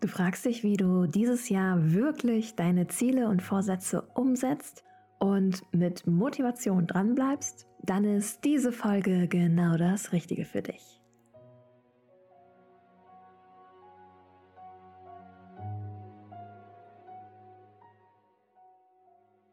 Du 0.00 0.08
fragst 0.08 0.44
dich, 0.44 0.62
wie 0.62 0.76
du 0.76 1.06
dieses 1.06 1.48
Jahr 1.48 1.92
wirklich 1.92 2.54
deine 2.54 2.86
Ziele 2.86 3.28
und 3.28 3.40
Vorsätze 3.40 4.02
umsetzt 4.14 4.84
und 5.18 5.62
mit 5.72 6.06
Motivation 6.06 6.86
dranbleibst? 6.86 7.66
Dann 7.82 8.04
ist 8.04 8.44
diese 8.44 8.72
Folge 8.72 9.26
genau 9.26 9.76
das 9.78 10.12
Richtige 10.12 10.44
für 10.44 10.60
dich. 10.60 11.00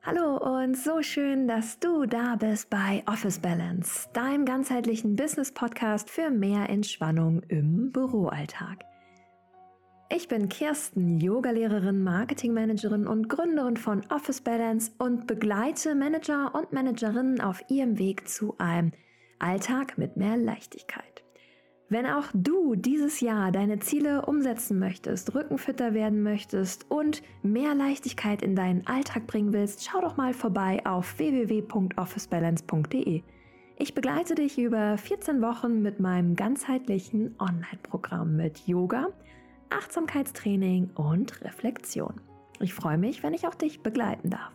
Hallo 0.06 0.62
und 0.62 0.76
so 0.76 1.02
schön, 1.02 1.48
dass 1.48 1.80
du 1.80 2.06
da 2.06 2.36
bist 2.36 2.70
bei 2.70 3.02
Office 3.06 3.40
Balance, 3.40 4.10
deinem 4.12 4.44
ganzheitlichen 4.44 5.16
Business-Podcast 5.16 6.10
für 6.10 6.30
mehr 6.30 6.70
Entspannung 6.70 7.42
im 7.48 7.94
Büroalltag. 7.94 8.84
Ich 10.16 10.28
bin 10.28 10.48
Kirsten, 10.48 11.20
Yogalehrerin, 11.20 12.04
Marketingmanagerin 12.04 13.08
und 13.08 13.30
Gründerin 13.30 13.78
von 13.78 14.04
Office 14.12 14.42
Balance 14.42 14.92
und 15.00 15.26
begleite 15.26 15.96
Manager 15.96 16.54
und 16.54 16.72
Managerinnen 16.72 17.42
auf 17.42 17.64
ihrem 17.68 17.98
Weg 17.98 18.28
zu 18.28 18.54
einem 18.60 18.92
Alltag 19.40 19.98
mit 19.98 20.16
mehr 20.16 20.38
Leichtigkeit. 20.38 21.24
Wenn 21.90 22.06
auch 22.06 22.28
du 22.36 22.76
dieses 22.76 23.22
Jahr 23.22 23.52
deine 23.52 23.80
Ziele 23.80 24.28
umsetzen 24.28 24.78
möchtest, 24.78 25.34
rückenfitter 25.34 25.96
werden 25.96 26.22
möchtest 26.22 26.92
und 26.92 27.24
mehr 27.42 27.74
Leichtigkeit 27.74 28.44
in 28.44 28.56
deinen 28.56 28.86
Alltag 28.86 29.26
bringen 29.26 29.52
willst, 29.52 29.84
schau 29.84 30.00
doch 30.00 30.16
mal 30.16 30.36
vorbei 30.36 30.86
auf 30.86 31.18
www.officebalance.de. 31.18 33.24
Ich 33.80 33.96
begleite 33.96 34.36
dich 34.36 34.60
über 34.60 34.96
14 34.96 35.42
Wochen 35.42 35.82
mit 35.82 36.00
meinem 36.00 36.36
ganzheitlichen 36.36 37.34
Online-Programm 37.40 38.36
mit 38.36 38.68
Yoga, 38.68 39.08
Achtsamkeitstraining 39.74 40.92
und 40.96 41.44
Reflexion. 41.44 42.22
Ich 42.60 42.74
freue 42.74 42.98
mich, 42.98 43.24
wenn 43.24 43.34
ich 43.34 43.48
auch 43.48 43.56
dich 43.56 43.82
begleiten 43.82 44.30
darf. 44.30 44.54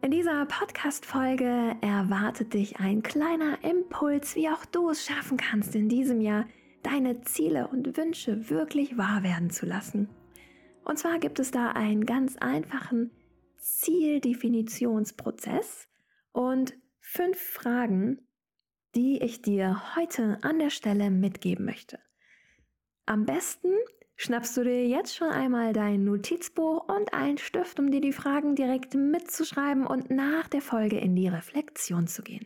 In 0.00 0.10
dieser 0.10 0.46
Podcast-Folge 0.46 1.76
erwartet 1.80 2.54
dich 2.54 2.78
ein 2.78 3.02
kleiner 3.02 3.62
Impuls, 3.64 4.36
wie 4.36 4.48
auch 4.48 4.64
du 4.64 4.90
es 4.90 5.04
schaffen 5.04 5.36
kannst, 5.36 5.74
in 5.74 5.88
diesem 5.88 6.20
Jahr 6.20 6.46
deine 6.82 7.20
Ziele 7.22 7.66
und 7.68 7.96
Wünsche 7.96 8.48
wirklich 8.48 8.96
wahr 8.96 9.24
werden 9.24 9.50
zu 9.50 9.66
lassen. 9.66 10.08
Und 10.84 10.98
zwar 10.98 11.18
gibt 11.18 11.40
es 11.40 11.50
da 11.50 11.72
einen 11.72 12.06
ganz 12.06 12.36
einfachen 12.36 13.10
Zieldefinitionsprozess 13.58 15.88
und 16.32 16.74
fünf 17.00 17.38
Fragen, 17.38 18.20
die 18.94 19.20
ich 19.20 19.42
dir 19.42 19.96
heute 19.96 20.38
an 20.42 20.58
der 20.58 20.70
Stelle 20.70 21.10
mitgeben 21.10 21.64
möchte. 21.64 21.98
Am 23.08 23.24
besten 23.24 23.72
schnappst 24.16 24.54
du 24.54 24.64
dir 24.64 24.86
jetzt 24.86 25.16
schon 25.16 25.30
einmal 25.30 25.72
dein 25.72 26.04
Notizbuch 26.04 26.94
und 26.94 27.14
einen 27.14 27.38
Stift, 27.38 27.80
um 27.80 27.90
dir 27.90 28.02
die 28.02 28.12
Fragen 28.12 28.54
direkt 28.54 28.94
mitzuschreiben 28.94 29.86
und 29.86 30.10
nach 30.10 30.46
der 30.48 30.60
Folge 30.60 30.98
in 30.98 31.16
die 31.16 31.28
Reflexion 31.28 32.06
zu 32.06 32.20
gehen. 32.20 32.44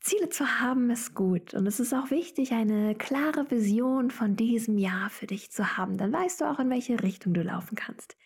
Ziele 0.00 0.28
zu 0.28 0.60
haben 0.60 0.90
ist 0.90 1.14
gut 1.14 1.54
und 1.54 1.66
es 1.66 1.80
ist 1.80 1.94
auch 1.94 2.10
wichtig, 2.10 2.52
eine 2.52 2.94
klare 2.94 3.50
Vision 3.50 4.10
von 4.10 4.36
diesem 4.36 4.76
Jahr 4.76 5.08
für 5.08 5.26
dich 5.26 5.50
zu 5.50 5.78
haben. 5.78 5.96
Dann 5.96 6.12
weißt 6.12 6.42
du 6.42 6.44
auch, 6.44 6.58
in 6.58 6.68
welche 6.68 7.02
Richtung 7.02 7.32
du 7.32 7.40
laufen 7.40 7.74
kannst. 7.74 8.18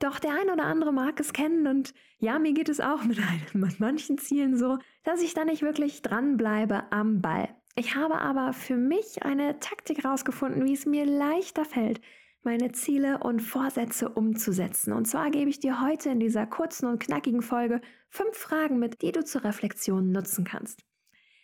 Doch 0.00 0.18
der 0.18 0.32
ein 0.32 0.50
oder 0.50 0.64
andere 0.64 0.92
mag 0.92 1.18
es 1.18 1.32
kennen 1.32 1.66
und 1.66 1.94
ja, 2.18 2.38
mir 2.38 2.52
geht 2.52 2.68
es 2.68 2.80
auch 2.80 3.04
mit, 3.04 3.18
einem, 3.18 3.62
mit 3.62 3.80
manchen 3.80 4.18
Zielen 4.18 4.58
so, 4.58 4.76
dass 5.02 5.22
ich 5.22 5.32
da 5.32 5.46
nicht 5.46 5.62
wirklich 5.62 6.02
dranbleibe 6.02 6.92
am 6.92 7.22
Ball. 7.22 7.48
Ich 7.74 7.94
habe 7.94 8.20
aber 8.20 8.52
für 8.52 8.76
mich 8.76 9.22
eine 9.22 9.58
Taktik 9.58 10.04
herausgefunden, 10.04 10.64
wie 10.64 10.74
es 10.74 10.84
mir 10.84 11.06
leichter 11.06 11.64
fällt, 11.64 12.02
meine 12.42 12.72
Ziele 12.72 13.18
und 13.18 13.40
Vorsätze 13.40 14.10
umzusetzen. 14.10 14.92
Und 14.92 15.06
zwar 15.06 15.30
gebe 15.30 15.48
ich 15.48 15.60
dir 15.60 15.80
heute 15.80 16.10
in 16.10 16.20
dieser 16.20 16.46
kurzen 16.46 16.86
und 16.86 16.98
knackigen 16.98 17.40
Folge 17.40 17.80
fünf 18.08 18.36
Fragen 18.36 18.78
mit, 18.78 19.00
die 19.00 19.12
du 19.12 19.24
zur 19.24 19.44
Reflexion 19.44 20.12
nutzen 20.12 20.44
kannst. 20.44 20.84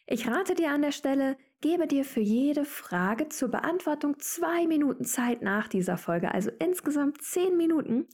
Ich 0.07 0.29
rate 0.29 0.55
dir 0.55 0.71
an 0.71 0.83
der 0.83 0.93
Stelle, 0.93 1.37
gebe 1.61 1.87
dir 1.87 2.05
für 2.05 2.21
jede 2.21 2.65
Frage 2.65 3.29
zur 3.29 3.49
Beantwortung 3.49 4.19
zwei 4.19 4.67
Minuten 4.67 5.05
Zeit 5.05 5.41
nach 5.43 5.69
dieser 5.69 5.97
Folge, 5.97 6.33
also 6.33 6.51
insgesamt 6.59 7.23
zehn 7.23 7.57
Minuten, 7.57 8.07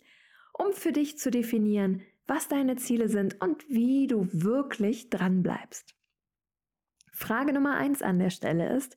um 0.53 0.72
für 0.72 0.93
dich 0.93 1.19
zu 1.19 1.31
definieren, 1.31 2.03
was 2.27 2.49
deine 2.49 2.77
Ziele 2.77 3.09
sind 3.09 3.41
und 3.41 3.69
wie 3.69 4.06
du 4.06 4.28
wirklich 4.31 5.11
dran 5.11 5.43
bleibst. 5.43 5.94
Frage 7.14 7.52
Nummer 7.52 7.76
eins 7.76 8.02
an 8.02 8.19
der 8.19 8.30
Stelle 8.30 8.75
ist, 8.75 8.97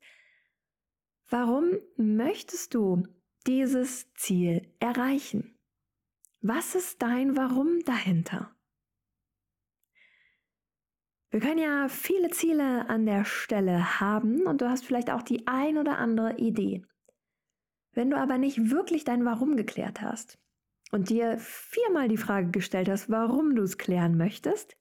warum 1.29 1.77
möchtest 1.97 2.73
du 2.73 3.03
dieses 3.45 4.11
Ziel 4.13 4.73
erreichen? 4.79 5.57
Was 6.41 6.75
ist 6.75 7.01
dein 7.01 7.37
Warum 7.37 7.79
dahinter? 7.85 8.55
Wir 11.29 11.41
können 11.41 11.59
ja 11.59 11.87
viele 11.89 12.29
Ziele 12.29 12.89
an 12.89 13.05
der 13.05 13.23
Stelle 13.23 13.99
haben 13.99 14.47
und 14.47 14.61
du 14.61 14.69
hast 14.69 14.85
vielleicht 14.85 15.11
auch 15.11 15.21
die 15.21 15.45
ein 15.45 15.77
oder 15.77 15.97
andere 15.97 16.37
Idee. 16.37 16.85
Wenn 17.91 18.09
du 18.09 18.17
aber 18.17 18.37
nicht 18.37 18.71
wirklich 18.71 19.03
dein 19.03 19.25
Warum 19.25 19.57
geklärt 19.57 20.01
hast 20.01 20.39
und 20.91 21.09
dir 21.09 21.37
viermal 21.37 22.07
die 22.07 22.17
Frage 22.17 22.49
gestellt 22.49 22.89
hast, 22.89 23.09
warum 23.09 23.55
du 23.55 23.63
es 23.63 23.77
klären 23.77 24.17
möchtest, 24.17 24.77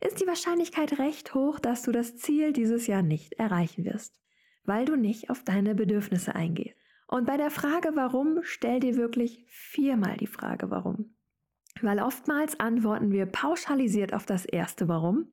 ist 0.00 0.20
die 0.20 0.26
Wahrscheinlichkeit 0.26 0.98
recht 0.98 1.34
hoch, 1.34 1.58
dass 1.58 1.82
du 1.82 1.92
das 1.92 2.16
Ziel 2.16 2.52
dieses 2.52 2.86
Jahr 2.86 3.02
nicht 3.02 3.34
erreichen 3.34 3.84
wirst, 3.84 4.20
weil 4.64 4.84
du 4.84 4.96
nicht 4.96 5.30
auf 5.30 5.42
deine 5.42 5.74
Bedürfnisse 5.74 6.34
eingehst. 6.34 6.76
Und 7.08 7.26
bei 7.26 7.36
der 7.36 7.50
Frage 7.50 7.92
warum, 7.94 8.40
stell 8.42 8.80
dir 8.80 8.96
wirklich 8.96 9.44
viermal 9.48 10.16
die 10.16 10.26
Frage 10.26 10.70
warum. 10.70 11.14
Weil 11.80 12.00
oftmals 12.00 12.58
antworten 12.58 13.12
wir 13.12 13.26
pauschalisiert 13.26 14.12
auf 14.12 14.26
das 14.26 14.44
erste 14.44 14.88
warum 14.88 15.30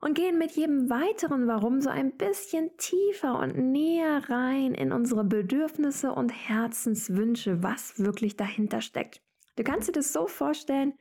und 0.00 0.14
gehen 0.14 0.38
mit 0.38 0.52
jedem 0.52 0.88
weiteren 0.88 1.46
warum 1.46 1.80
so 1.80 1.90
ein 1.90 2.16
bisschen 2.16 2.70
tiefer 2.76 3.38
und 3.38 3.56
näher 3.56 4.30
rein 4.30 4.74
in 4.74 4.92
unsere 4.92 5.24
Bedürfnisse 5.24 6.12
und 6.12 6.30
Herzenswünsche, 6.30 7.62
was 7.62 7.98
wirklich 7.98 8.36
dahinter 8.36 8.80
steckt. 8.80 9.20
Du 9.56 9.64
kannst 9.64 9.88
dir 9.88 9.92
das 9.92 10.12
so 10.12 10.26
vorstellen, 10.26 10.94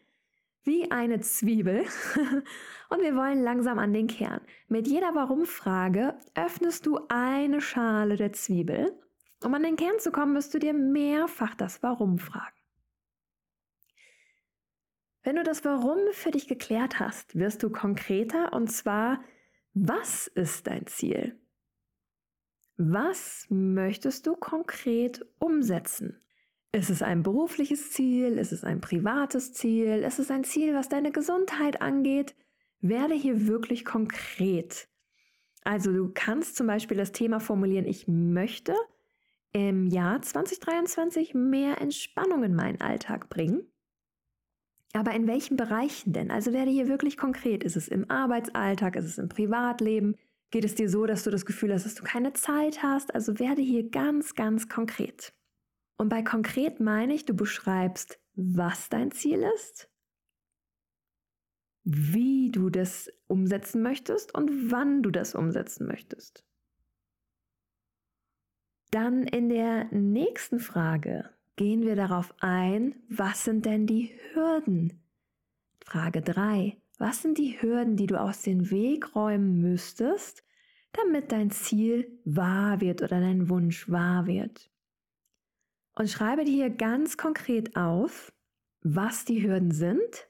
wie 0.70 0.92
eine 0.92 1.20
Zwiebel 1.20 1.80
und 2.90 3.02
wir 3.02 3.16
wollen 3.16 3.42
langsam 3.42 3.80
an 3.80 3.92
den 3.92 4.06
Kern. 4.06 4.40
Mit 4.68 4.88
jeder 4.88 5.16
Warum-Frage 5.16 6.16
öffnest 6.36 6.86
du 6.86 7.00
eine 7.10 7.60
Schale 7.60 8.18
der 8.18 8.34
Zwiebel. 8.34 8.96
Um 9.44 9.56
an 9.56 9.64
den 9.64 9.78
Kern 9.78 9.98
zu 9.98 10.12
kommen, 10.12 10.34
müsst 10.34 10.54
du 10.54 10.60
dir 10.60 10.74
mehrfach 10.74 11.56
das 11.56 11.82
Warum 11.82 12.20
fragen. 12.20 12.56
Wenn 15.24 15.38
du 15.38 15.44
das 15.44 15.66
Warum 15.66 15.98
für 16.12 16.30
dich 16.30 16.48
geklärt 16.48 17.00
hast, 17.00 17.36
wirst 17.36 17.64
du 17.64 17.72
konkreter 17.72 18.54
und 18.54 18.72
zwar, 18.72 19.24
was 19.74 20.28
ist 20.28 20.68
dein 20.68 20.86
Ziel? 20.86 21.42
Was 22.78 23.48
möchtest 23.50 24.28
du 24.28 24.36
konkret 24.36 25.26
umsetzen? 25.40 26.22
Ist 26.72 26.92
es 26.92 27.02
ein 27.02 27.24
berufliches 27.24 27.92
Ziel? 27.92 28.38
Ist 28.38 28.52
es 28.52 28.64
ein 28.64 28.80
privates 28.80 29.54
Ziel? 29.54 30.04
Ist 30.04 30.20
es 30.20 30.30
ein 30.30 30.44
Ziel, 30.44 30.76
was 30.76 30.88
deine 30.88 31.12
Gesundheit 31.12 31.82
angeht? 31.82 32.36
Werde 32.80 33.16
hier 33.16 33.48
wirklich 33.48 33.86
konkret. 33.86 34.88
Also 35.64 35.92
du 35.92 36.12
kannst 36.14 36.56
zum 36.56 36.68
Beispiel 36.68 36.96
das 36.96 37.12
Thema 37.12 37.40
formulieren, 37.40 37.86
ich 37.86 38.08
möchte 38.08 38.76
im 39.52 39.88
Jahr 39.88 40.22
2023 40.22 41.34
mehr 41.34 41.82
Entspannung 41.82 42.44
in 42.44 42.56
meinen 42.56 42.82
Alltag 42.82 43.30
bringen. 43.30 43.64
Aber 44.94 45.12
in 45.14 45.28
welchen 45.28 45.58
Bereichen 45.58 46.14
denn? 46.14 46.30
Also 46.30 46.54
werde 46.54 46.72
hier 46.72 46.88
wirklich 46.88 47.18
konkret. 47.18 47.64
Ist 47.64 47.78
es 47.78 47.88
im 47.88 48.10
Arbeitsalltag? 48.10 48.96
Ist 48.96 49.06
es 49.06 49.18
im 49.18 49.30
Privatleben? 49.30 50.16
Geht 50.52 50.66
es 50.66 50.76
dir 50.76 50.90
so, 50.90 51.06
dass 51.08 51.24
du 51.24 51.32
das 51.32 51.46
Gefühl 51.46 51.74
hast, 51.74 51.86
dass 51.86 51.96
du 51.96 52.04
keine 52.04 52.34
Zeit 52.34 52.82
hast? 52.84 53.14
Also 53.14 53.40
werde 53.40 53.62
hier 53.62 53.90
ganz, 53.90 54.36
ganz 54.36 54.70
konkret. 54.70 55.34
Und 56.00 56.08
bei 56.08 56.24
konkret 56.24 56.80
meine 56.80 57.14
ich, 57.14 57.26
du 57.26 57.34
beschreibst, 57.34 58.22
was 58.34 58.88
dein 58.88 59.12
Ziel 59.12 59.44
ist, 59.56 59.92
wie 61.84 62.50
du 62.52 62.70
das 62.70 63.12
umsetzen 63.28 63.82
möchtest 63.82 64.34
und 64.34 64.72
wann 64.72 65.04
du 65.04 65.12
das 65.12 65.36
umsetzen 65.36 65.88
möchtest. 65.88 66.46
Dann 68.92 69.24
in 69.24 69.50
der 69.50 69.94
nächsten 69.94 70.60
Frage 70.60 71.30
gehen 71.58 71.82
wir 71.82 71.98
darauf 71.98 72.34
ein, 72.40 72.96
was 73.10 73.44
sind 73.44 73.66
denn 73.66 73.86
die 73.86 74.18
Hürden? 74.32 75.04
Frage 75.84 76.22
3. 76.22 76.78
Was 76.98 77.22
sind 77.24 77.38
die 77.38 77.62
Hürden, 77.62 77.98
die 77.98 78.08
du 78.08 78.20
aus 78.20 78.42
dem 78.42 78.72
Weg 78.72 79.16
räumen 79.16 79.60
müsstest, 79.60 80.46
damit 80.94 81.34
dein 81.34 81.52
Ziel 81.52 82.22
wahr 82.24 82.80
wird 82.80 83.02
oder 83.02 83.20
dein 83.20 83.50
Wunsch 83.50 83.90
wahr 83.90 84.28
wird? 84.28 84.72
Und 86.00 86.10
schreibe 86.10 86.46
dir 86.46 86.54
hier 86.54 86.70
ganz 86.70 87.18
konkret 87.18 87.76
auf, 87.76 88.32
was 88.82 89.26
die 89.26 89.46
Hürden 89.46 89.72
sind. 89.72 90.30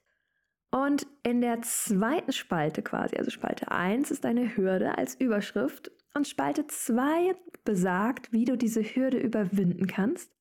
Und 0.72 1.06
in 1.22 1.42
der 1.42 1.62
zweiten 1.62 2.32
Spalte 2.32 2.82
quasi, 2.82 3.18
also 3.18 3.30
Spalte 3.30 3.70
1 3.70 4.10
ist 4.10 4.26
eine 4.26 4.58
Hürde 4.58 4.98
als 4.98 5.14
Überschrift 5.14 5.92
und 6.16 6.28
Spalte 6.28 6.66
2 6.66 7.36
besagt, 7.66 8.34
wie 8.34 8.46
du 8.46 8.58
diese 8.58 8.82
Hürde 8.82 9.20
überwinden 9.20 9.86
kannst. 9.86 10.36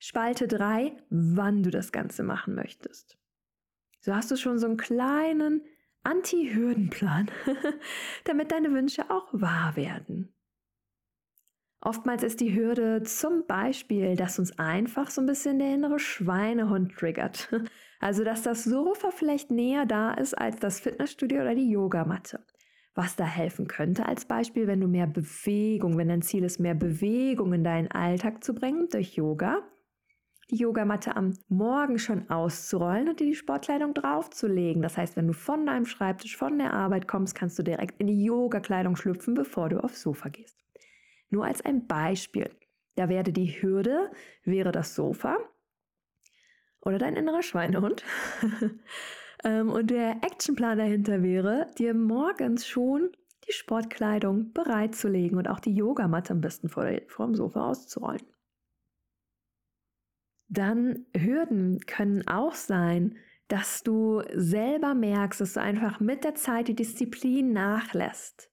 Spalte 0.00 0.48
3, 0.48 0.96
wann 1.10 1.62
du 1.62 1.70
das 1.70 1.92
Ganze 1.92 2.24
machen 2.24 2.56
möchtest. 2.56 3.16
So 4.00 4.16
hast 4.16 4.32
du 4.32 4.36
schon 4.36 4.58
so 4.58 4.66
einen 4.66 4.78
kleinen 4.78 5.62
Anti-Hürdenplan, 6.02 7.30
damit 8.24 8.50
deine 8.50 8.72
Wünsche 8.72 9.12
auch 9.12 9.28
wahr 9.30 9.76
werden. 9.76 10.35
Oftmals 11.86 12.24
ist 12.24 12.40
die 12.40 12.52
Hürde 12.52 13.04
zum 13.04 13.46
Beispiel, 13.46 14.16
dass 14.16 14.40
uns 14.40 14.58
einfach 14.58 15.08
so 15.08 15.20
ein 15.20 15.26
bisschen 15.26 15.60
der 15.60 15.72
innere 15.72 16.00
Schweinehund 16.00 16.96
triggert. 16.96 17.48
Also, 17.98 18.24
dass 18.24 18.42
das 18.42 18.64
Sofa 18.64 19.10
vielleicht 19.10 19.50
näher 19.50 19.86
da 19.86 20.12
ist 20.12 20.34
als 20.34 20.58
das 20.60 20.80
Fitnessstudio 20.80 21.40
oder 21.40 21.54
die 21.54 21.70
Yogamatte. 21.70 22.44
Was 22.94 23.16
da 23.16 23.24
helfen 23.24 23.68
könnte 23.68 24.04
als 24.04 24.26
Beispiel, 24.26 24.66
wenn 24.66 24.82
du 24.82 24.86
mehr 24.86 25.06
Bewegung, 25.06 25.96
wenn 25.96 26.08
dein 26.08 26.20
Ziel 26.20 26.44
ist, 26.44 26.60
mehr 26.60 26.74
Bewegung 26.74 27.54
in 27.54 27.64
deinen 27.64 27.90
Alltag 27.90 28.44
zu 28.44 28.54
bringen 28.54 28.88
durch 28.90 29.14
Yoga, 29.14 29.62
die 30.50 30.56
Yogamatte 30.56 31.16
am 31.16 31.32
Morgen 31.48 31.98
schon 31.98 32.28
auszurollen 32.28 33.08
und 33.08 33.18
dir 33.18 33.28
die 33.28 33.34
Sportkleidung 33.34 33.94
draufzulegen. 33.94 34.82
Das 34.82 34.98
heißt, 34.98 35.16
wenn 35.16 35.28
du 35.28 35.32
von 35.32 35.64
deinem 35.64 35.86
Schreibtisch, 35.86 36.36
von 36.36 36.58
der 36.58 36.74
Arbeit 36.74 37.08
kommst, 37.08 37.34
kannst 37.34 37.58
du 37.58 37.62
direkt 37.62 37.98
in 37.98 38.08
die 38.08 38.24
Yoga-Kleidung 38.24 38.96
schlüpfen, 38.96 39.32
bevor 39.32 39.70
du 39.70 39.82
aufs 39.82 40.02
Sofa 40.02 40.28
gehst. 40.28 40.65
Nur 41.30 41.44
als 41.44 41.64
ein 41.64 41.86
Beispiel. 41.86 42.50
Da 42.94 43.08
wäre 43.08 43.32
die 43.32 43.60
Hürde, 43.60 44.10
wäre 44.44 44.72
das 44.72 44.94
Sofa 44.94 45.36
oder 46.80 46.98
dein 46.98 47.16
innerer 47.16 47.42
Schweinehund. 47.42 48.04
Ähm, 49.44 49.68
und 49.68 49.90
der 49.90 50.22
Actionplan 50.22 50.78
dahinter 50.78 51.22
wäre, 51.22 51.70
dir 51.78 51.94
morgens 51.94 52.66
schon 52.66 53.10
die 53.46 53.52
Sportkleidung 53.52 54.52
bereitzulegen 54.52 55.38
und 55.38 55.48
auch 55.48 55.60
die 55.60 55.74
Yogamatte 55.74 56.32
am 56.32 56.40
besten 56.40 56.68
vor, 56.68 56.88
vor 57.06 57.26
dem 57.26 57.34
Sofa 57.34 57.68
auszurollen. 57.68 58.26
Dann 60.48 61.06
Hürden 61.14 61.80
können 61.86 62.26
auch 62.26 62.54
sein, 62.54 63.18
dass 63.48 63.82
du 63.82 64.22
selber 64.34 64.94
merkst, 64.94 65.40
dass 65.40 65.54
du 65.54 65.60
einfach 65.60 66.00
mit 66.00 66.24
der 66.24 66.34
Zeit 66.34 66.68
die 66.68 66.74
Disziplin 66.74 67.52
nachlässt. 67.52 68.50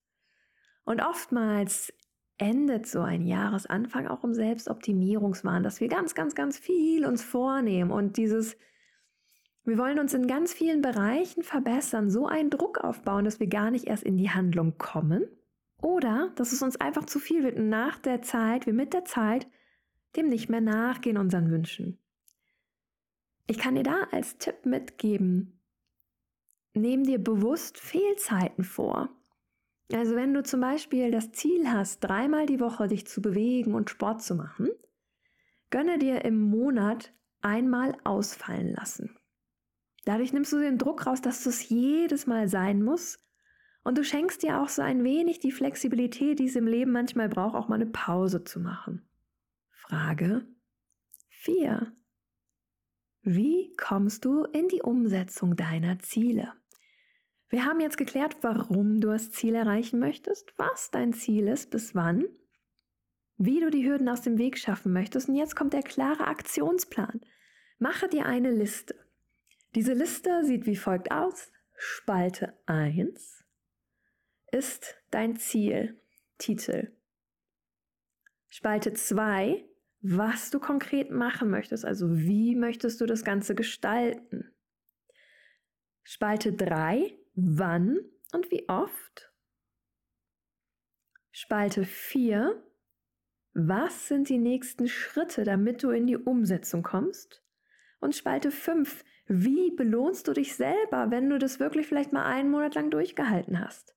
Und 0.83 1.01
oftmals 1.01 1.93
endet 2.37 2.87
so 2.87 3.01
ein 3.01 3.25
Jahresanfang 3.25 4.07
auch 4.07 4.23
im 4.23 4.33
Selbstoptimierungswahn, 4.33 5.63
dass 5.63 5.79
wir 5.79 5.87
ganz, 5.87 6.15
ganz, 6.15 6.35
ganz 6.35 6.57
viel 6.57 7.05
uns 7.05 7.23
vornehmen 7.23 7.91
und 7.91 8.17
dieses, 8.17 8.57
wir 9.63 9.77
wollen 9.77 9.99
uns 9.99 10.13
in 10.13 10.27
ganz 10.27 10.53
vielen 10.53 10.81
Bereichen 10.81 11.43
verbessern, 11.43 12.09
so 12.09 12.27
einen 12.27 12.49
Druck 12.49 12.79
aufbauen, 12.79 13.25
dass 13.25 13.39
wir 13.39 13.47
gar 13.47 13.71
nicht 13.71 13.85
erst 13.85 14.03
in 14.03 14.17
die 14.17 14.31
Handlung 14.31 14.77
kommen 14.77 15.27
oder 15.81 16.31
dass 16.35 16.51
es 16.51 16.61
uns 16.61 16.79
einfach 16.79 17.05
zu 17.05 17.19
viel 17.19 17.43
wird 17.43 17.57
und 17.57 17.69
nach 17.69 17.99
der 17.99 18.21
Zeit, 18.21 18.65
wir 18.65 18.73
mit 18.73 18.93
der 18.93 19.05
Zeit 19.05 19.47
dem 20.15 20.27
nicht 20.27 20.49
mehr 20.49 20.61
nachgehen 20.61 21.17
unseren 21.17 21.49
Wünschen. 21.49 21.99
Ich 23.47 23.57
kann 23.57 23.75
dir 23.75 23.83
da 23.83 24.07
als 24.11 24.37
Tipp 24.37 24.65
mitgeben, 24.65 25.59
nimm 26.73 27.03
dir 27.03 27.19
bewusst 27.19 27.77
Fehlzeiten 27.77 28.63
vor. 28.63 29.09
Also 29.93 30.15
wenn 30.15 30.33
du 30.33 30.41
zum 30.43 30.59
Beispiel 30.59 31.11
das 31.11 31.31
Ziel 31.31 31.69
hast, 31.69 31.99
dreimal 31.99 32.47
die 32.47 32.59
Woche 32.59 32.87
dich 32.87 33.05
zu 33.05 33.21
bewegen 33.21 33.75
und 33.75 33.91
Sport 33.91 34.23
zu 34.23 34.35
machen, 34.35 34.69
gönne 35.69 35.99
dir 35.99 36.25
im 36.25 36.41
Monat 36.41 37.13
einmal 37.41 37.95
ausfallen 38.03 38.73
lassen. 38.73 39.15
Dadurch 40.05 40.33
nimmst 40.33 40.51
du 40.51 40.59
den 40.59 40.77
Druck 40.77 41.05
raus, 41.05 41.21
dass 41.21 41.45
es 41.45 41.69
jedes 41.69 42.25
Mal 42.25 42.47
sein 42.47 42.81
muss. 42.81 43.19
Und 43.83 43.97
du 43.97 44.03
schenkst 44.03 44.43
dir 44.43 44.61
auch 44.61 44.69
so 44.69 44.81
ein 44.81 45.03
wenig 45.03 45.39
die 45.39 45.51
Flexibilität, 45.51 46.39
die 46.39 46.47
es 46.47 46.55
im 46.55 46.67
Leben 46.67 46.91
manchmal 46.91 47.29
braucht, 47.29 47.55
auch 47.55 47.67
mal 47.67 47.75
eine 47.75 47.85
Pause 47.85 48.43
zu 48.43 48.59
machen. 48.59 49.07
Frage 49.69 50.45
4. 51.29 51.93
Wie 53.21 53.73
kommst 53.77 54.25
du 54.25 54.43
in 54.45 54.69
die 54.69 54.81
Umsetzung 54.81 55.55
deiner 55.55 55.99
Ziele? 55.99 56.53
Wir 57.53 57.65
haben 57.65 57.81
jetzt 57.81 57.99
geklärt, 57.99 58.37
warum 58.41 58.99
du 58.99 59.09
das 59.09 59.29
Ziel 59.29 59.53
erreichen 59.53 59.99
möchtest, 59.99 60.55
was 60.57 60.89
dein 60.89 61.13
Ziel 61.13 61.47
ist, 61.47 61.69
bis 61.69 61.93
wann, 61.93 62.25
wie 63.37 63.59
du 63.59 63.69
die 63.69 63.87
Hürden 63.87 64.09
aus 64.09 64.23
dem 64.23 64.39
Weg 64.39 64.57
schaffen 64.57 64.91
möchtest. 64.91 65.29
Und 65.29 65.35
jetzt 65.35 65.55
kommt 65.55 65.73
der 65.73 65.83
klare 65.83 66.25
Aktionsplan. 66.25 67.21
Mache 67.77 68.07
dir 68.09 68.25
eine 68.25 68.49
Liste. 68.49 68.95
Diese 69.75 69.93
Liste 69.93 70.43
sieht 70.43 70.65
wie 70.65 70.75
folgt 70.75 71.11
aus. 71.11 71.51
Spalte 71.75 72.57
1 72.65 73.45
ist 74.51 74.95
dein 75.11 75.35
Ziel. 75.35 76.01
Titel. 76.39 76.91
Spalte 78.49 78.93
2, 78.93 79.63
was 80.01 80.49
du 80.49 80.59
konkret 80.59 81.11
machen 81.11 81.51
möchtest. 81.51 81.85
Also 81.85 82.17
wie 82.17 82.55
möchtest 82.55 82.99
du 82.99 83.05
das 83.05 83.23
Ganze 83.23 83.53
gestalten. 83.53 84.51
Spalte 86.01 86.51
3, 86.51 87.19
wann 87.33 87.99
und 88.31 88.51
wie 88.51 88.67
oft. 88.69 89.31
Spalte 91.31 91.83
4, 91.83 92.63
was 93.53 94.07
sind 94.07 94.29
die 94.29 94.37
nächsten 94.37 94.87
Schritte, 94.87 95.43
damit 95.43 95.83
du 95.83 95.91
in 95.91 96.07
die 96.07 96.17
Umsetzung 96.17 96.83
kommst? 96.83 97.43
Und 97.99 98.15
Spalte 98.15 98.51
5, 98.51 99.03
wie 99.27 99.71
belohnst 99.71 100.27
du 100.27 100.33
dich 100.33 100.55
selber, 100.55 101.09
wenn 101.09 101.29
du 101.29 101.39
das 101.39 101.59
wirklich 101.59 101.87
vielleicht 101.87 102.13
mal 102.13 102.25
einen 102.25 102.51
Monat 102.51 102.75
lang 102.75 102.91
durchgehalten 102.91 103.59
hast? 103.59 103.95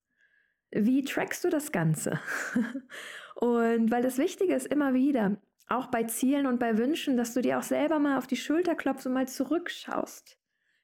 Wie 0.70 1.02
trackst 1.04 1.44
du 1.44 1.50
das 1.50 1.72
Ganze? 1.72 2.20
und 3.34 3.90
weil 3.90 4.02
das 4.02 4.18
Wichtige 4.18 4.54
ist 4.54 4.66
immer 4.66 4.94
wieder, 4.94 5.40
auch 5.68 5.88
bei 5.88 6.04
Zielen 6.04 6.46
und 6.46 6.60
bei 6.60 6.78
Wünschen, 6.78 7.16
dass 7.16 7.34
du 7.34 7.42
dir 7.42 7.58
auch 7.58 7.62
selber 7.62 7.98
mal 7.98 8.18
auf 8.18 8.26
die 8.26 8.36
Schulter 8.36 8.74
klopfst 8.74 9.06
und 9.06 9.14
mal 9.14 9.26
zurückschaust. 9.26 10.38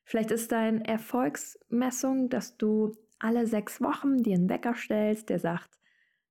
Vielleicht 0.04 0.30
ist 0.30 0.52
deine 0.52 0.84
Erfolgsmessung, 0.86 2.28
dass 2.28 2.56
du 2.56 2.96
alle 3.18 3.46
sechs 3.46 3.80
Wochen 3.80 4.22
dir 4.22 4.34
einen 4.34 4.48
Wecker 4.48 4.74
stellst, 4.74 5.28
der 5.28 5.38
sagt, 5.38 5.78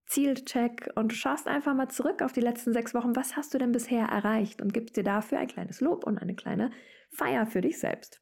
Zielcheck 0.06 0.92
und 0.96 1.14
du 1.14 1.16
schaust 1.16 1.48
einfach 1.48 1.74
mal 1.74 1.88
zurück 1.88 2.22
auf 2.22 2.34
die 2.34 2.42
letzten 2.42 2.74
sechs 2.74 2.94
Wochen, 2.94 3.16
was 3.16 3.38
hast 3.38 3.54
du 3.54 3.58
denn 3.58 3.72
bisher 3.72 4.08
erreicht 4.08 4.62
und 4.62 4.74
gibst 4.74 4.98
dir 4.98 5.04
dafür 5.04 5.40
ein 5.40 5.48
kleines 5.48 5.80
Lob 5.80 6.06
und 6.06 6.18
eine 6.18 6.36
kleine 6.36 6.72
Feier 7.10 7.46
für 7.46 7.62
dich 7.62 7.80
selbst. 7.80 8.22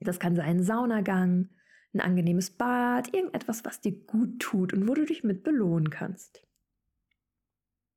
Das 0.00 0.18
kann 0.18 0.34
sein 0.34 0.46
ein 0.46 0.62
Saunagang, 0.62 1.50
ein 1.94 2.00
angenehmes 2.00 2.50
Bad, 2.50 3.12
irgendetwas, 3.14 3.64
was 3.64 3.80
dir 3.80 3.92
gut 3.92 4.40
tut 4.40 4.72
und 4.72 4.88
wo 4.88 4.94
du 4.94 5.04
dich 5.04 5.22
mit 5.22 5.42
belohnen 5.42 5.90
kannst. 5.90 6.42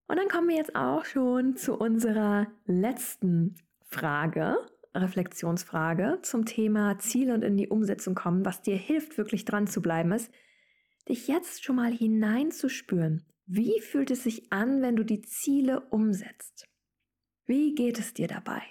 Und 0.08 0.18
dann 0.18 0.28
kommen 0.28 0.50
wir 0.50 0.58
jetzt 0.58 0.76
auch 0.76 1.06
schon 1.06 1.56
zu 1.56 1.78
unserer 1.78 2.48
letzten 2.66 3.56
Frage. 3.82 4.58
Reflexionsfrage 5.02 6.20
zum 6.22 6.46
Thema 6.46 6.98
Ziele 7.00 7.34
und 7.34 7.44
in 7.44 7.58
die 7.58 7.68
Umsetzung 7.70 8.16
kommen, 8.16 8.46
was 8.46 8.62
dir 8.62 8.78
hilft, 8.78 9.18
wirklich 9.18 9.46
dran 9.46 9.68
zu 9.68 9.82
bleiben, 9.82 10.12
ist, 10.12 10.32
dich 11.08 11.28
jetzt 11.28 11.64
schon 11.64 11.76
mal 11.76 11.92
hineinzuspüren. 11.92 13.26
Wie 13.46 13.80
fühlt 13.82 14.10
es 14.12 14.24
sich 14.24 14.52
an, 14.52 14.82
wenn 14.82 14.96
du 14.96 15.04
die 15.04 15.22
Ziele 15.22 15.82
umsetzt? 15.92 16.68
Wie 17.46 17.76
geht 17.76 18.00
es 18.00 18.14
dir 18.14 18.28
dabei? 18.28 18.64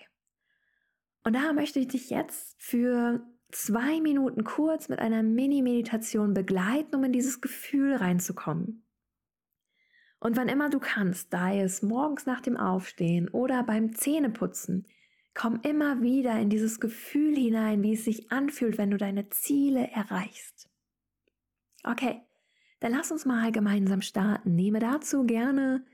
Und 1.22 1.37
da 1.37 1.52
möchte 1.52 1.78
ich 1.78 1.88
dich 1.88 2.10
jetzt 2.10 2.56
für 2.58 3.25
zwei 3.50 4.00
Minuten 4.00 4.44
kurz 4.44 4.88
mit 4.88 4.98
einer 4.98 5.22
Mini-Meditation 5.22 6.34
begleiten, 6.34 6.96
um 6.96 7.04
in 7.04 7.12
dieses 7.12 7.40
Gefühl 7.40 7.94
reinzukommen. 7.94 8.84
Und 10.18 10.37
wann 10.37 10.48
immer 10.48 10.70
du 10.70 10.80
kannst, 10.80 11.30
sei 11.30 11.60
es 11.60 11.82
morgens 11.82 12.26
nach 12.26 12.40
dem 12.40 12.56
Aufstehen 12.56 13.28
oder 13.28 13.62
beim 13.62 13.94
Zähneputzen, 13.94 14.87
Komm 15.34 15.60
immer 15.62 16.00
wieder 16.00 16.38
in 16.38 16.48
dieses 16.48 16.78
Gefühl 16.78 17.34
hinein, 17.34 17.82
wie 17.82 17.94
es 17.94 18.04
sich 18.04 18.30
anfühlt, 18.30 18.78
wenn 18.78 18.92
du 18.92 18.96
deine 18.96 19.28
Ziele 19.30 19.90
erreichst. 19.90 20.70
Okay, 21.82 22.22
dann 22.78 22.92
lass 22.92 23.10
uns 23.10 23.26
mal 23.26 23.50
gemeinsam 23.50 24.00
starten. 24.00 24.54
Nehme 24.54 24.78
dazu 24.78 25.24
gerne, 25.24 25.84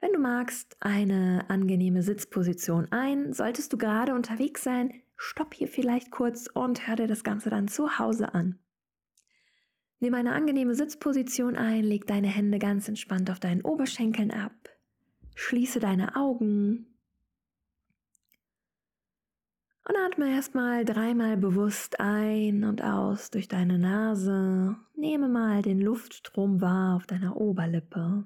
wenn 0.00 0.12
du 0.12 0.18
magst, 0.18 0.76
eine 0.80 1.46
angenehme 1.48 2.02
Sitzposition 2.02 2.92
ein. 2.92 3.32
Solltest 3.32 3.72
du 3.72 3.78
gerade 3.78 4.14
unterwegs 4.14 4.62
sein, 4.62 4.92
stopp 5.16 5.54
hier 5.54 5.68
vielleicht 5.68 6.10
kurz 6.10 6.46
und 6.46 6.86
hör 6.86 6.96
dir 6.96 7.06
das 7.06 7.24
Ganze 7.24 7.50
dann 7.50 7.68
zu 7.68 7.98
Hause 7.98 8.34
an. 8.34 8.58
Nimm 9.98 10.14
eine 10.14 10.32
angenehme 10.32 10.74
Sitzposition 10.74 11.56
ein, 11.56 11.84
leg 11.84 12.06
deine 12.06 12.28
Hände 12.28 12.58
ganz 12.58 12.88
entspannt 12.88 13.30
auf 13.30 13.38
deinen 13.38 13.62
Oberschenkeln 13.62 14.30
ab, 14.30 14.70
schließe 15.34 15.78
deine 15.78 16.16
Augen 16.16 16.89
und 19.88 19.96
atme 19.96 20.30
erstmal 20.34 20.84
dreimal 20.84 21.36
bewusst 21.36 22.00
ein 22.00 22.64
und 22.64 22.82
aus 22.82 23.30
durch 23.30 23.48
deine 23.48 23.78
Nase. 23.78 24.76
Nehme 24.94 25.28
mal 25.28 25.62
den 25.62 25.80
Luftstrom 25.80 26.60
wahr 26.60 26.96
auf 26.96 27.06
deiner 27.06 27.36
Oberlippe. 27.36 28.24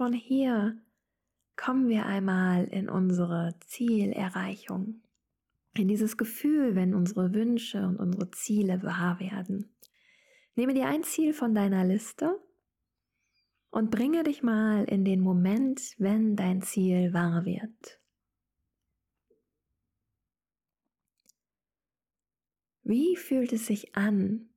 Von 0.00 0.14
hier 0.14 0.78
kommen 1.56 1.90
wir 1.90 2.06
einmal 2.06 2.64
in 2.64 2.88
unsere 2.88 3.54
Zielerreichung, 3.66 5.02
in 5.80 5.88
dieses 5.88 6.16
Gefühl, 6.16 6.74
wenn 6.74 6.94
unsere 6.94 7.32
Wünsche 7.32 7.86
und 7.86 7.96
unsere 7.96 8.30
Ziele 8.30 8.82
wahr 8.82 9.18
werden. 9.18 9.74
Nehme 10.54 10.74
dir 10.74 10.86
ein 10.86 11.02
Ziel 11.02 11.32
von 11.32 11.54
deiner 11.54 11.84
Liste 11.84 12.38
und 13.70 13.90
bringe 13.90 14.22
dich 14.22 14.42
mal 14.42 14.84
in 14.84 15.04
den 15.04 15.20
Moment, 15.20 15.94
wenn 15.98 16.36
dein 16.36 16.60
Ziel 16.60 17.14
wahr 17.14 17.44
wird. 17.44 18.00
Wie 22.82 23.16
fühlt 23.16 23.52
es 23.52 23.66
sich 23.66 23.94
an, 23.94 24.50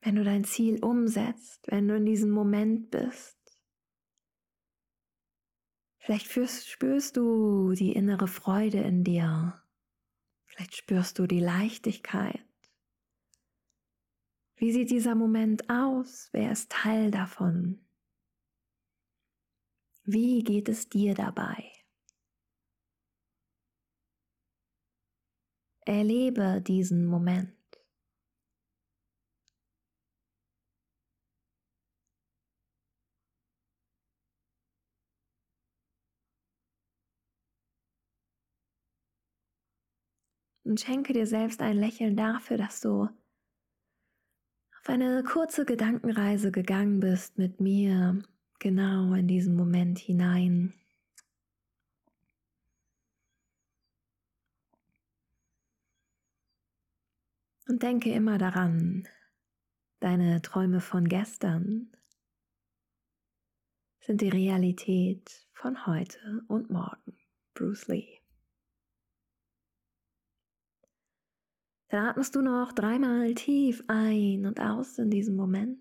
wenn 0.00 0.14
du 0.14 0.24
dein 0.24 0.44
Ziel 0.44 0.82
umsetzt, 0.82 1.66
wenn 1.66 1.88
du 1.88 1.96
in 1.96 2.04
diesem 2.06 2.30
Moment 2.30 2.90
bist? 2.90 3.35
Vielleicht 6.06 6.26
spürst, 6.26 6.68
spürst 6.68 7.16
du 7.16 7.72
die 7.72 7.92
innere 7.92 8.28
Freude 8.28 8.78
in 8.78 9.02
dir. 9.02 9.60
Vielleicht 10.44 10.76
spürst 10.76 11.18
du 11.18 11.26
die 11.26 11.40
Leichtigkeit. 11.40 12.44
Wie 14.54 14.70
sieht 14.70 14.92
dieser 14.92 15.16
Moment 15.16 15.68
aus? 15.68 16.28
Wer 16.30 16.52
ist 16.52 16.70
Teil 16.70 17.10
davon? 17.10 17.84
Wie 20.04 20.44
geht 20.44 20.68
es 20.68 20.88
dir 20.88 21.14
dabei? 21.14 21.72
Erlebe 25.80 26.62
diesen 26.62 27.04
Moment. 27.04 27.52
Und 40.66 40.80
schenke 40.80 41.12
dir 41.12 41.26
selbst 41.26 41.62
ein 41.62 41.76
Lächeln 41.76 42.16
dafür, 42.16 42.56
dass 42.56 42.80
du 42.80 43.04
auf 44.80 44.88
eine 44.88 45.22
kurze 45.22 45.64
Gedankenreise 45.64 46.50
gegangen 46.50 47.00
bist 47.00 47.38
mit 47.38 47.60
mir 47.60 48.22
genau 48.58 49.14
in 49.14 49.28
diesen 49.28 49.54
Moment 49.54 49.98
hinein. 49.98 50.74
Und 57.68 57.82
denke 57.82 58.12
immer 58.12 58.38
daran, 58.38 59.08
deine 59.98 60.40
Träume 60.40 60.80
von 60.80 61.08
gestern 61.08 61.90
sind 64.00 64.20
die 64.20 64.28
Realität 64.28 65.48
von 65.52 65.84
heute 65.86 66.44
und 66.46 66.70
morgen. 66.70 67.18
Bruce 67.54 67.88
Lee. 67.88 68.15
Dann 71.88 72.06
atmest 72.06 72.34
du 72.34 72.42
noch 72.42 72.72
dreimal 72.72 73.34
tief 73.34 73.84
ein 73.86 74.44
und 74.44 74.60
aus 74.60 74.98
in 74.98 75.10
diesem 75.10 75.36
Moment. 75.36 75.78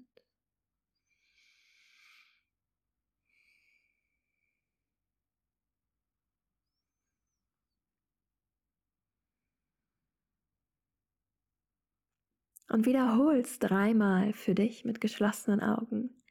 Und 12.68 12.86
wiederholst 12.86 13.64
dreimal 13.64 14.34
für 14.34 14.54
dich 14.54 14.86
mit 14.86 15.00
geschlossenen 15.00 15.62
Augen. 15.62 16.22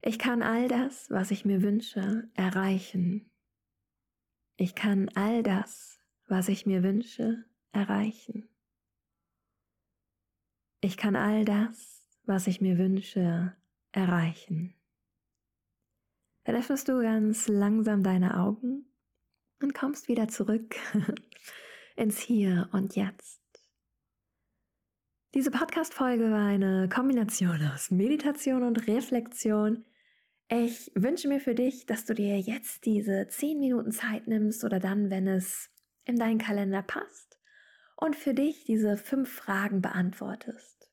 Ich 0.00 0.18
kann 0.18 0.42
all 0.42 0.66
das, 0.66 1.08
was 1.10 1.30
ich 1.30 1.44
mir 1.44 1.62
wünsche, 1.62 2.28
erreichen. 2.34 3.30
Ich 4.56 4.74
kann 4.74 5.08
all 5.14 5.42
das, 5.42 6.00
was 6.26 6.48
ich 6.48 6.66
mir 6.66 6.82
wünsche, 6.82 7.44
erreichen. 7.70 8.51
Ich 10.84 10.96
kann 10.96 11.14
all 11.14 11.44
das, 11.44 12.04
was 12.24 12.48
ich 12.48 12.60
mir 12.60 12.76
wünsche, 12.76 13.54
erreichen. 13.92 14.74
Dann 16.42 16.56
öffnest 16.56 16.88
du 16.88 17.00
ganz 17.00 17.46
langsam 17.46 18.02
deine 18.02 18.40
Augen 18.40 18.86
und 19.62 19.74
kommst 19.74 20.08
wieder 20.08 20.26
zurück 20.26 20.74
ins 21.96 22.18
Hier 22.18 22.68
und 22.72 22.96
Jetzt. 22.96 23.40
Diese 25.34 25.52
Podcast-Folge 25.52 26.32
war 26.32 26.48
eine 26.48 26.88
Kombination 26.88 27.64
aus 27.72 27.92
Meditation 27.92 28.64
und 28.64 28.88
Reflexion. 28.88 29.84
Ich 30.48 30.90
wünsche 30.96 31.28
mir 31.28 31.38
für 31.38 31.54
dich, 31.54 31.86
dass 31.86 32.06
du 32.06 32.14
dir 32.14 32.40
jetzt 32.40 32.86
diese 32.86 33.28
10 33.28 33.60
Minuten 33.60 33.92
Zeit 33.92 34.26
nimmst 34.26 34.64
oder 34.64 34.80
dann, 34.80 35.10
wenn 35.10 35.28
es 35.28 35.70
in 36.04 36.16
deinen 36.18 36.38
Kalender 36.38 36.82
passt 36.82 37.31
und 38.02 38.16
für 38.16 38.34
dich 38.34 38.64
diese 38.64 38.96
fünf 38.96 39.32
Fragen 39.32 39.80
beantwortest. 39.80 40.90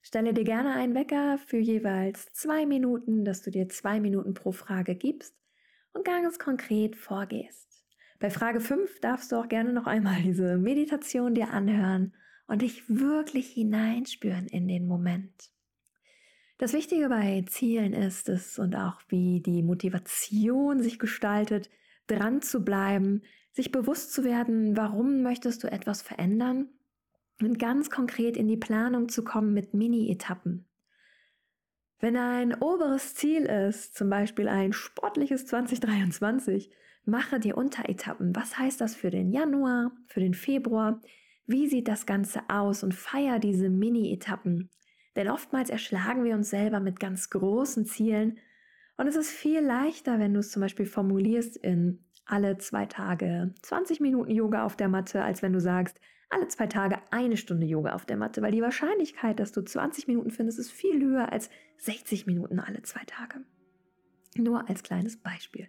Stelle 0.00 0.32
dir 0.32 0.44
gerne 0.44 0.74
einen 0.74 0.94
Wecker 0.94 1.38
für 1.44 1.58
jeweils 1.58 2.32
zwei 2.34 2.66
Minuten, 2.66 3.24
dass 3.24 3.42
du 3.42 3.50
dir 3.50 3.68
zwei 3.68 3.98
Minuten 3.98 4.32
pro 4.34 4.52
Frage 4.52 4.94
gibst 4.94 5.34
und 5.92 6.04
ganz 6.04 6.38
konkret 6.38 6.94
vorgehst. 6.94 7.84
Bei 8.20 8.30
Frage 8.30 8.60
5 8.60 9.00
darfst 9.00 9.32
du 9.32 9.36
auch 9.36 9.48
gerne 9.48 9.72
noch 9.72 9.88
einmal 9.88 10.22
diese 10.22 10.56
Meditation 10.56 11.34
dir 11.34 11.50
anhören 11.50 12.14
und 12.46 12.62
dich 12.62 12.88
wirklich 12.88 13.48
hineinspüren 13.48 14.46
in 14.46 14.68
den 14.68 14.86
Moment. 14.86 15.50
Das 16.58 16.74
Wichtige 16.74 17.08
bei 17.08 17.44
Zielen 17.48 17.92
ist 17.92 18.28
es 18.28 18.60
und 18.60 18.76
auch 18.76 19.00
wie 19.08 19.40
die 19.40 19.64
Motivation 19.64 20.80
sich 20.80 21.00
gestaltet, 21.00 21.70
dran 22.06 22.40
zu 22.40 22.64
bleiben, 22.64 23.22
sich 23.52 23.70
bewusst 23.70 24.12
zu 24.12 24.24
werden, 24.24 24.76
warum 24.76 25.22
möchtest 25.22 25.62
du 25.62 25.70
etwas 25.70 26.02
verändern 26.02 26.68
und 27.40 27.58
ganz 27.58 27.90
konkret 27.90 28.36
in 28.36 28.48
die 28.48 28.56
Planung 28.56 29.08
zu 29.08 29.24
kommen 29.24 29.52
mit 29.52 29.74
Mini-Etappen. 29.74 30.66
Wenn 32.00 32.16
ein 32.16 32.54
oberes 32.54 33.14
Ziel 33.14 33.44
ist, 33.44 33.94
zum 33.94 34.10
Beispiel 34.10 34.48
ein 34.48 34.72
sportliches 34.72 35.46
2023, 35.46 36.70
mache 37.04 37.38
dir 37.38 37.56
Unteretappen. 37.56 38.34
Was 38.34 38.58
heißt 38.58 38.80
das 38.80 38.94
für 38.94 39.10
den 39.10 39.30
Januar, 39.30 39.92
für 40.06 40.20
den 40.20 40.34
Februar? 40.34 41.00
Wie 41.46 41.68
sieht 41.68 41.88
das 41.88 42.06
Ganze 42.06 42.42
aus 42.48 42.82
und 42.82 42.94
feier 42.94 43.38
diese 43.38 43.68
Mini-Etappen? 43.68 44.70
Denn 45.14 45.28
oftmals 45.28 45.70
erschlagen 45.70 46.24
wir 46.24 46.34
uns 46.34 46.50
selber 46.50 46.80
mit 46.80 46.98
ganz 46.98 47.30
großen 47.30 47.84
Zielen 47.84 48.38
und 48.96 49.06
es 49.06 49.16
ist 49.16 49.30
viel 49.30 49.60
leichter, 49.60 50.18
wenn 50.18 50.34
du 50.34 50.40
es 50.40 50.50
zum 50.50 50.60
Beispiel 50.60 50.86
formulierst 50.86 51.56
in 51.56 52.04
alle 52.26 52.58
zwei 52.58 52.86
Tage 52.86 53.52
20 53.62 54.00
Minuten 54.00 54.30
Yoga 54.30 54.64
auf 54.64 54.76
der 54.76 54.88
Matte, 54.88 55.22
als 55.22 55.42
wenn 55.42 55.52
du 55.52 55.60
sagst, 55.60 56.00
alle 56.30 56.48
zwei 56.48 56.66
Tage 56.66 56.98
eine 57.10 57.36
Stunde 57.36 57.66
Yoga 57.66 57.92
auf 57.92 58.06
der 58.06 58.16
Matte, 58.16 58.40
weil 58.40 58.52
die 58.52 58.62
Wahrscheinlichkeit, 58.62 59.38
dass 59.38 59.52
du 59.52 59.62
20 59.62 60.08
Minuten 60.08 60.30
findest, 60.30 60.58
ist 60.58 60.72
viel 60.72 61.00
höher 61.02 61.30
als 61.30 61.50
60 61.78 62.26
Minuten 62.26 62.58
alle 62.58 62.82
zwei 62.82 63.02
Tage. 63.04 63.44
Nur 64.36 64.68
als 64.68 64.82
kleines 64.82 65.18
Beispiel. 65.18 65.68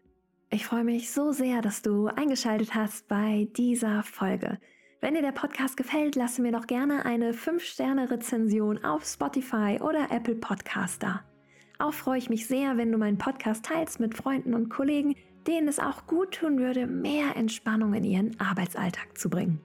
Ich 0.49 0.65
freue 0.65 0.83
mich 0.83 1.11
so 1.11 1.31
sehr, 1.31 1.61
dass 1.61 1.81
du 1.81 2.07
eingeschaltet 2.07 2.75
hast 2.75 3.07
bei 3.07 3.49
dieser 3.57 4.03
Folge. 4.03 4.59
Wenn 5.01 5.15
dir 5.15 5.21
der 5.21 5.33
Podcast 5.33 5.75
gefällt, 5.75 6.15
lasse 6.15 6.41
mir 6.41 6.53
doch 6.53 6.65
gerne 6.65 7.05
eine 7.05 7.33
5-Sterne-Rezension 7.33 8.85
auf 8.85 9.03
Spotify 9.03 9.79
oder 9.81 10.11
Apple 10.11 10.35
Podcast 10.35 11.03
da. 11.03 11.25
Auch 11.77 11.93
freue 11.93 12.19
ich 12.19 12.29
mich 12.29 12.47
sehr, 12.47 12.77
wenn 12.77 12.91
du 12.91 12.97
meinen 12.97 13.17
Podcast 13.17 13.65
teilst 13.65 13.99
mit 13.99 14.15
Freunden 14.15 14.53
und 14.53 14.69
Kollegen, 14.69 15.15
denen 15.47 15.67
es 15.67 15.79
auch 15.79 16.07
gut 16.07 16.31
tun 16.35 16.59
würde, 16.59 16.87
mehr 16.87 17.35
Entspannung 17.35 17.93
in 17.93 18.03
ihren 18.03 18.39
Arbeitsalltag 18.39 19.17
zu 19.17 19.29
bringen. 19.29 19.61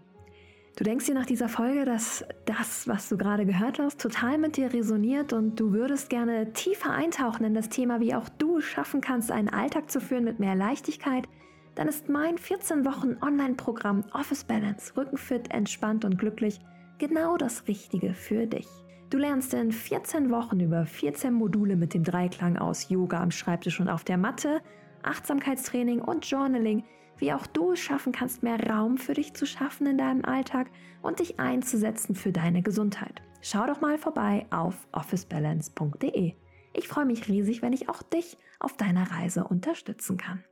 Du 0.76 0.84
denkst 0.84 1.06
dir 1.06 1.14
nach 1.14 1.26
dieser 1.26 1.48
Folge, 1.48 1.84
dass 1.84 2.24
das, 2.44 2.86
was 2.86 3.08
du 3.08 3.18
gerade 3.18 3.44
gehört 3.44 3.80
hast, 3.80 4.00
total 4.00 4.38
mit 4.38 4.56
dir 4.56 4.72
resoniert 4.72 5.32
und 5.32 5.58
du 5.58 5.72
würdest 5.72 6.08
gerne 6.08 6.52
tiefer 6.52 6.92
eintauchen 6.92 7.44
in 7.44 7.54
das 7.54 7.68
Thema, 7.68 7.98
wie 7.98 8.14
auch 8.14 8.28
du 8.28 8.60
schaffen 8.60 9.00
kannst, 9.00 9.32
einen 9.32 9.48
Alltag 9.48 9.90
zu 9.90 10.00
führen 10.00 10.22
mit 10.22 10.38
mehr 10.38 10.54
Leichtigkeit, 10.54 11.28
dann 11.74 11.88
ist 11.88 12.08
mein 12.08 12.38
14 12.38 12.84
Wochen 12.84 13.16
Online-Programm 13.20 14.04
Office 14.12 14.44
Balance, 14.44 14.96
Rückenfit, 14.96 15.50
entspannt 15.52 16.04
und 16.04 16.16
glücklich 16.16 16.60
genau 16.98 17.36
das 17.36 17.66
Richtige 17.66 18.14
für 18.14 18.46
dich. 18.46 18.68
Du 19.10 19.18
lernst 19.18 19.54
in 19.54 19.72
14 19.72 20.30
Wochen 20.30 20.60
über 20.60 20.86
14 20.86 21.32
Module 21.32 21.76
mit 21.76 21.94
dem 21.94 22.04
Dreiklang 22.04 22.56
aus 22.56 22.88
Yoga 22.88 23.20
am 23.22 23.30
Schreibtisch 23.30 23.80
und 23.80 23.88
auf 23.88 24.04
der 24.04 24.18
Matte, 24.18 24.60
Achtsamkeitstraining 25.02 26.00
und 26.00 26.28
Journaling, 26.28 26.84
wie 27.18 27.32
auch 27.32 27.46
du 27.46 27.72
es 27.72 27.80
schaffen 27.80 28.12
kannst, 28.12 28.42
mehr 28.42 28.60
Raum 28.68 28.98
für 28.98 29.14
dich 29.14 29.34
zu 29.34 29.46
schaffen 29.46 29.86
in 29.86 29.98
deinem 29.98 30.24
Alltag 30.24 30.70
und 31.02 31.18
dich 31.20 31.40
einzusetzen 31.40 32.14
für 32.14 32.32
deine 32.32 32.62
Gesundheit. 32.62 33.22
Schau 33.40 33.66
doch 33.66 33.80
mal 33.80 33.98
vorbei 33.98 34.46
auf 34.50 34.88
officebalance.de. 34.92 36.34
Ich 36.74 36.88
freue 36.88 37.06
mich 37.06 37.28
riesig, 37.28 37.62
wenn 37.62 37.72
ich 37.72 37.88
auch 37.88 38.02
dich 38.02 38.36
auf 38.60 38.76
deiner 38.76 39.10
Reise 39.10 39.44
unterstützen 39.44 40.16
kann. 40.16 40.44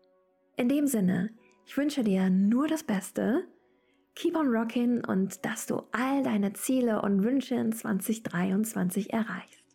In 0.57 0.69
dem 0.69 0.87
Sinne, 0.87 1.31
ich 1.67 1.77
wünsche 1.77 2.03
dir 2.03 2.31
nur 2.31 2.69
das 2.69 2.85
Beste, 2.85 3.47
keep 4.15 4.37
on 4.37 4.49
rocking 4.49 5.05
und 5.05 5.45
dass 5.45 5.67
du 5.67 5.83
all 5.93 6.23
deine 6.23 6.53
Ziele 6.55 7.03
und 7.03 7.23
Wünsche 7.23 7.57
in 7.57 7.73
2023 7.73 9.13
erreichst. 9.13 9.66